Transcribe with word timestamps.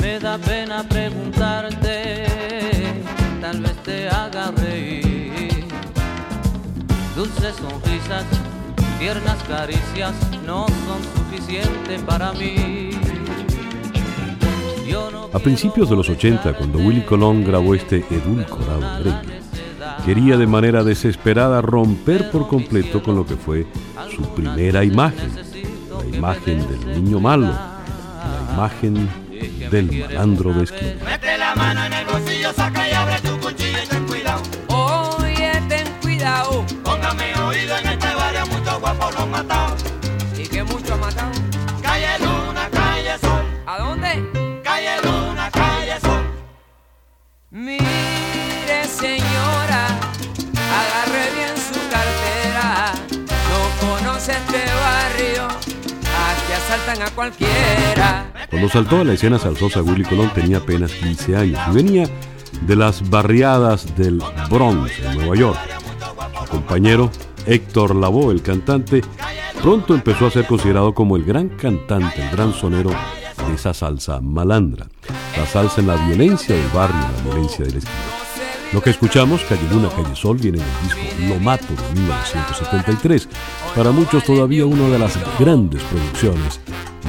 Me 0.00 0.18
da 0.18 0.38
pena 0.38 0.82
preguntarte, 0.82 2.24
tal 3.40 3.60
vez 3.60 3.76
te 3.82 4.08
haga 4.08 4.50
reír. 4.52 5.66
Dulces 7.14 7.54
sonrisas, 7.56 8.24
tiernas 8.98 9.42
caricias 9.44 10.14
no 10.46 10.66
son 10.66 11.02
suficientes 11.16 12.02
para 12.02 12.32
mí. 12.32 12.90
A 15.32 15.38
principios 15.38 15.90
de 15.90 15.96
los 15.96 16.08
80, 16.08 16.54
cuando 16.54 16.78
Willy 16.78 17.02
Colón 17.02 17.44
grabó 17.44 17.74
este 17.74 18.04
edulcorado 18.10 18.80
merengue, 18.80 19.40
quería 20.04 20.36
de 20.36 20.46
manera 20.46 20.82
desesperada 20.82 21.60
romper 21.60 22.30
por 22.30 22.48
completo 22.48 23.02
con 23.02 23.16
lo 23.16 23.26
que 23.26 23.36
fue 23.36 23.66
su 24.14 24.22
primera 24.34 24.82
imagen, 24.82 25.30
la 25.90 26.16
imagen 26.16 26.66
del 26.66 27.02
niño 27.02 27.20
malo, 27.20 27.46
la 27.46 28.54
imagen 28.54 29.08
del 29.70 29.86
malandro 29.92 30.52
de 30.52 30.64
esquina. 30.64 31.04
Mete 31.04 31.38
la 31.38 31.54
mano 31.54 31.84
en 31.84 31.92
el 31.92 32.06
bolsillo, 32.06 32.52
saca 32.52 32.88
y 32.88 32.92
abre 32.92 33.20
tu 33.20 33.38
cuchillo 33.38 33.78
y 33.82 33.86
ten 33.86 34.06
cuidado. 34.06 34.42
Oye, 34.66 35.52
ten 35.68 35.86
cuidado. 36.02 36.66
Póngame 36.82 37.34
oído 37.36 37.76
en 37.78 37.88
este 37.88 38.14
barrio, 38.14 38.46
muchos 38.46 38.80
guapos 38.80 39.14
los 39.14 39.28
matado. 39.28 39.76
¿Y 40.36 40.46
que 40.48 40.64
mucho 40.64 40.94
ha 40.94 40.96
matado? 40.96 41.30
Calle 41.82 42.18
Luna, 42.18 42.68
calle 42.72 43.18
Sol. 43.20 43.44
¿A 43.66 43.78
dónde? 43.78 44.60
Calle 44.64 44.96
Luna, 45.04 45.50
calle 45.52 46.00
Sol. 46.00 46.24
Mire, 47.50 48.84
señora, 48.88 49.86
agarre 50.80 51.30
bien 51.36 51.56
su 51.56 51.80
cartera. 51.94 52.92
No 53.50 53.86
conoce 53.86 54.32
este 54.32 54.64
barrio, 54.82 55.46
aquí 55.46 56.52
asaltan 56.52 57.02
a 57.02 57.10
cualquiera. 57.12 58.29
Cuando 58.50 58.68
saltó 58.68 58.96
a 58.98 59.04
la 59.04 59.12
escena 59.12 59.38
salsosa, 59.38 59.80
Willy 59.80 60.02
Colón 60.02 60.30
tenía 60.34 60.56
apenas 60.56 60.92
15 60.92 61.36
años 61.36 61.60
y 61.70 61.72
venía 61.72 62.10
de 62.66 62.76
las 62.76 63.08
barriadas 63.08 63.96
del 63.96 64.20
Bronx, 64.50 64.90
en 64.98 65.18
Nueva 65.18 65.36
York. 65.36 65.58
Su 66.40 66.50
compañero, 66.50 67.10
Héctor 67.46 67.94
Lavoe, 67.94 68.32
el 68.32 68.42
cantante, 68.42 69.02
pronto 69.62 69.94
empezó 69.94 70.26
a 70.26 70.32
ser 70.32 70.46
considerado 70.46 70.92
como 70.94 71.16
el 71.16 71.24
gran 71.24 71.48
cantante, 71.50 72.22
el 72.22 72.30
gran 72.30 72.52
sonero 72.52 72.90
de 72.90 73.54
esa 73.54 73.72
salsa 73.72 74.20
malandra. 74.20 74.88
La 75.36 75.46
salsa 75.46 75.80
en 75.80 75.86
la 75.86 75.96
violencia 76.06 76.56
del 76.56 76.68
barrio, 76.74 76.98
la 76.98 77.30
violencia 77.30 77.64
del 77.64 77.76
esquina. 77.76 77.94
Lo 78.72 78.82
que 78.82 78.90
escuchamos, 78.90 79.42
Calle 79.48 79.68
Luna, 79.70 79.88
Calle 79.90 80.14
Sol, 80.14 80.36
viene 80.36 80.58
del 80.58 80.66
disco 80.82 81.00
Lo 81.28 81.40
Mato 81.40 81.66
de 81.66 82.00
1973, 82.00 83.28
para 83.76 83.92
muchos 83.92 84.24
todavía 84.24 84.66
una 84.66 84.88
de 84.88 84.98
las 84.98 85.18
grandes 85.38 85.82
producciones 85.84 86.60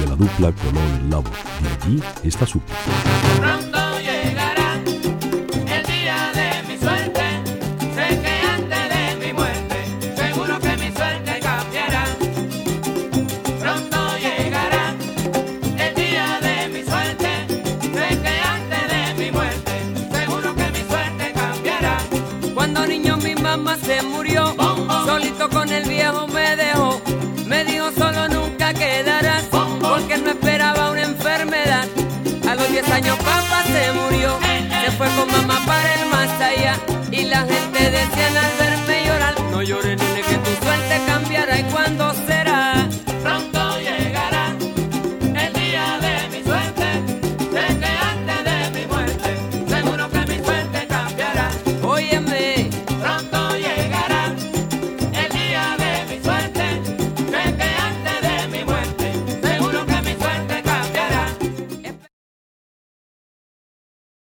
de 0.00 0.06
la 0.06 0.16
dupla 0.16 0.52
Colón 0.52 1.10
Lavo. 1.10 1.30
Y 1.62 1.66
allí 1.86 2.02
está 2.24 2.46
su. 2.46 2.60
Pronto 3.40 3.78
llegará 4.00 4.74
el 4.74 5.82
día 5.86 6.32
de 6.34 6.62
mi 6.68 6.78
suerte. 6.78 7.24
Sé 7.94 8.06
que 8.22 8.34
antes 8.54 8.84
de 8.94 9.26
mi 9.26 9.32
muerte, 9.32 9.76
seguro 10.16 10.58
que 10.60 10.76
mi 10.76 10.90
suerte 10.92 11.40
cambiará. 11.40 12.04
Pronto 13.60 13.98
llegará 14.18 14.94
el 15.78 15.94
día 15.94 16.40
de 16.40 16.68
mi 16.68 16.82
suerte. 16.84 17.30
Sé 17.80 18.08
que 18.24 18.34
antes 18.56 18.84
de 18.92 19.24
mi 19.24 19.30
muerte, 19.30 19.72
seguro 20.12 20.54
que 20.54 20.70
mi 20.70 20.82
suerte 20.90 21.32
cambiará. 21.34 21.98
Cuando 22.54 22.86
niño 22.86 23.16
mi 23.16 23.34
mamá 23.34 23.76
se 23.76 24.02
murió, 24.02 24.54
solito 25.06 25.48
con 25.48 25.68
el 25.70 25.88
viejo 25.88 26.26
me 26.28 26.56
dejó. 26.56 26.75
La 37.28 37.38
gente 37.38 37.90
decía 37.90 38.65